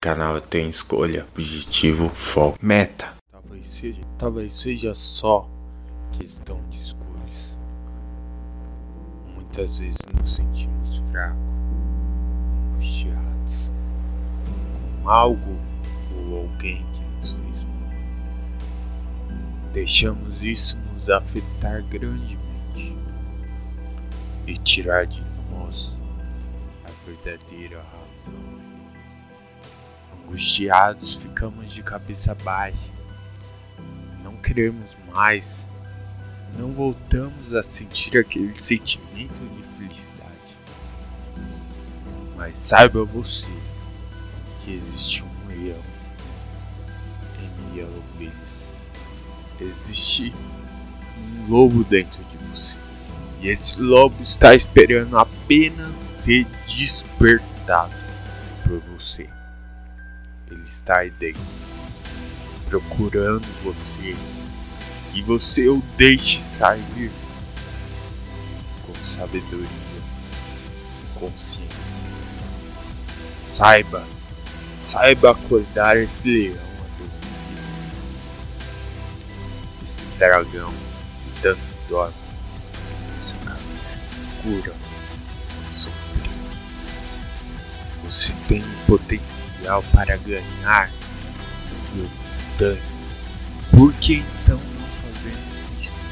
[0.00, 3.14] Canal tem escolha, objetivo, foco, meta.
[3.32, 5.50] Talvez seja, talvez seja só
[6.12, 7.58] questão de escolhas.
[9.34, 11.52] Muitas vezes nos sentimos fracos,
[12.74, 13.72] angustiados
[15.02, 15.58] com algo
[16.16, 17.90] ou alguém que nos fez mal.
[19.72, 22.96] Deixamos isso nos afetar grandemente
[24.46, 25.98] e tirar de nós
[26.84, 28.77] a verdadeira razão
[30.28, 32.76] Angustiados, ficamos de cabeça baixa.
[34.22, 35.66] Não queremos mais.
[36.58, 40.28] Não voltamos a sentir aquele sentimento de felicidade.
[42.36, 43.50] Mas saiba você
[44.60, 45.82] que existe um leão
[47.40, 48.68] em meio ovelhas.
[49.58, 50.34] Existe
[51.16, 52.76] um lobo dentro de você.
[53.40, 57.94] E esse lobo está esperando apenas ser despertado
[58.62, 59.37] por você.
[60.50, 61.42] Ele está aí dentro,
[62.66, 64.16] procurando você,
[65.12, 67.12] e você o deixe sair
[68.82, 69.68] com sabedoria,
[71.14, 72.02] consciência.
[73.42, 74.06] Saiba,
[74.78, 77.62] saiba acordar esse leão adormecido,
[79.82, 81.60] esse dragão que tanto
[81.90, 82.14] dorme
[83.14, 83.34] nessa
[84.16, 84.74] escura,
[85.70, 86.07] sombria.
[88.08, 90.90] Você tem potencial para ganhar
[91.94, 92.08] no
[93.70, 96.02] Por que então não fazemos isso?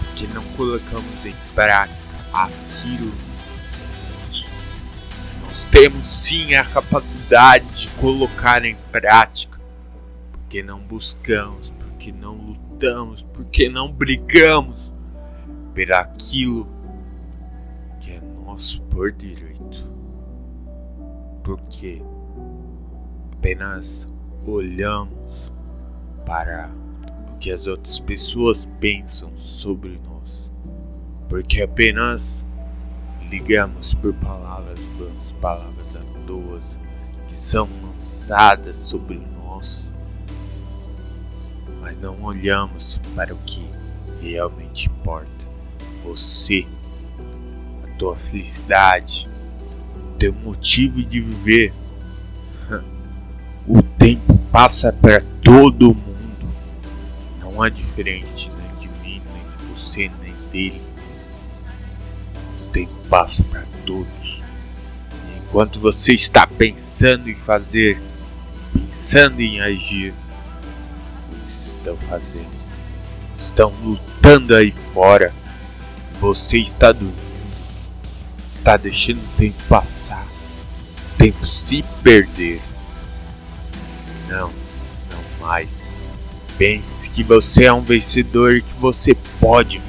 [0.00, 3.12] Porque não colocamos em prática aquilo
[5.40, 9.60] nós temos sim a capacidade de colocar em prática.
[10.32, 14.92] Porque não buscamos, porque não lutamos, porque não brigamos
[15.72, 16.68] por aquilo
[18.00, 19.93] que é nosso por direito
[21.44, 22.02] porque
[23.34, 24.08] apenas
[24.46, 25.52] olhamos
[26.26, 26.70] para
[27.30, 30.50] o que as outras pessoas pensam sobre nós,
[31.28, 32.44] porque apenas
[33.28, 36.58] ligamos por palavras vãs, palavras à toa
[37.28, 39.90] que são lançadas sobre nós,
[41.80, 43.68] mas não olhamos para o que
[44.22, 45.28] realmente importa.
[46.04, 46.66] Você,
[47.82, 49.28] a tua felicidade,
[50.24, 51.74] teu motivo de viver.
[53.66, 56.48] O tempo passa para todo mundo.
[57.40, 60.82] Não é diferente nem de mim, nem de você, nem dele.
[62.62, 64.42] O tempo passa para todos.
[65.12, 68.00] E enquanto você está pensando em fazer,
[68.72, 70.14] pensando em agir,
[71.36, 72.64] eles estão fazendo.
[73.36, 75.34] Estão lutando aí fora.
[76.18, 77.23] Você está dormindo
[78.64, 80.26] está deixando o tempo passar,
[81.12, 82.62] o tempo se perder.
[84.26, 84.50] Não,
[85.10, 85.86] não mais.
[86.56, 89.82] Pense que você é um vencedor e que você pode.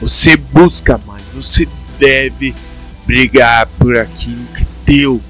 [0.00, 1.66] Você busca mais, você
[1.98, 2.54] deve
[3.04, 5.20] brigar por aquilo que é teu.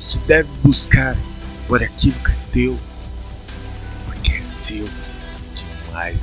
[0.00, 1.14] Você deve buscar
[1.68, 2.78] por aquilo que é teu,
[4.06, 4.88] porque é seu
[5.54, 6.22] demais.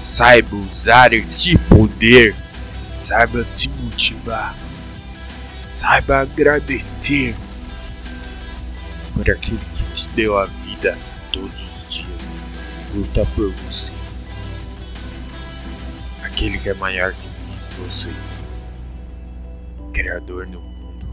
[0.00, 2.34] Saiba usar este poder
[3.00, 4.54] Saiba se motivar.
[5.70, 7.34] Saiba agradecer
[9.14, 10.98] por aquele que te deu a vida
[11.32, 12.36] todos os dias.
[12.94, 13.90] Luta por você.
[16.22, 18.10] Aquele que é maior que você.
[19.94, 21.06] Criador no mundo.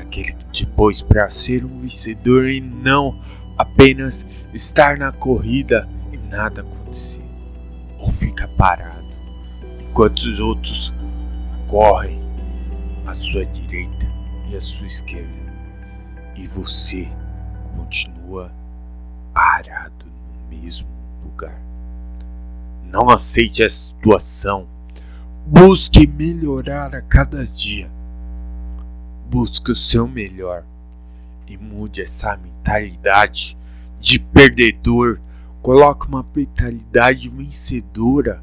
[0.00, 3.22] Aquele que te pôs para ser um vencedor e não
[3.56, 7.22] apenas estar na corrida e nada acontecer.
[8.00, 9.11] Ou fica parado
[9.92, 10.90] enquanto os outros
[11.68, 12.18] correm
[13.06, 14.10] à sua direita
[14.48, 15.52] e à sua esquerda,
[16.34, 17.06] e você
[17.76, 18.50] continua
[19.34, 20.88] parado no mesmo
[21.22, 21.60] lugar.
[22.90, 24.66] Não aceite a situação.
[25.46, 27.90] Busque melhorar a cada dia.
[29.28, 30.64] Busque o seu melhor
[31.46, 33.58] e mude essa mentalidade
[34.00, 35.20] de perdedor.
[35.60, 38.42] Coloque uma mentalidade vencedora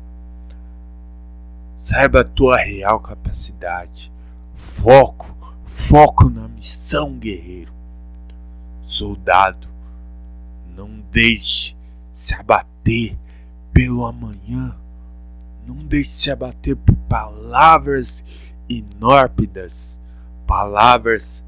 [1.79, 4.11] Saiba a tua real capacidade.
[4.53, 5.33] Foco,
[5.63, 7.73] foco na missão, guerreiro.
[8.81, 9.69] Soldado,
[10.75, 11.77] não deixe
[12.11, 13.17] se abater
[13.71, 14.77] pelo amanhã.
[15.65, 18.25] Não deixe se abater por palavras
[18.67, 20.01] inórpidas,
[20.45, 21.41] palavras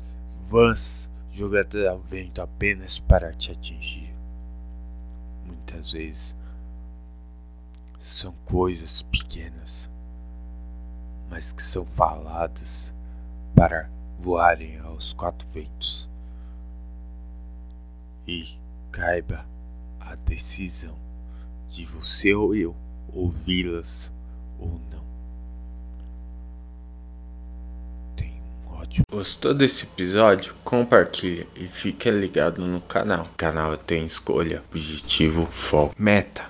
[0.47, 4.15] vãs jogadas ao vento apenas para te atingir.
[5.45, 6.33] Muitas vezes
[8.01, 9.90] são coisas pequenas
[11.31, 12.93] mas que são faladas
[13.55, 13.89] para
[14.19, 16.07] voarem aos quatro ventos
[18.27, 18.47] e
[18.91, 19.45] caiba
[19.99, 20.95] a decisão
[21.69, 22.75] de você ou eu
[23.13, 24.11] ouvi-las
[24.59, 25.03] ou não.
[28.15, 29.05] Tenha um ótimo.
[29.09, 30.53] Gostou desse episódio?
[30.63, 33.25] Compartilha e fique ligado no canal.
[33.25, 36.49] O canal tem escolha, objetivo, foco, meta.